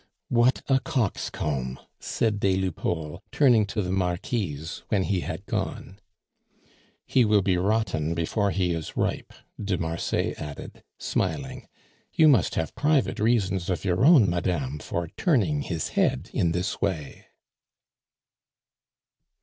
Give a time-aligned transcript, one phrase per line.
[0.29, 5.99] "What a coxcomb!" said des Lupeaulx, turning to the Marquise when he had gone.
[7.05, 9.31] "He will be rotten before he is ripe,"
[9.63, 11.67] de Marsay added, smiling.
[12.13, 16.81] "You must have private reasons of your own, madame, for turning his head in this
[16.81, 17.27] way."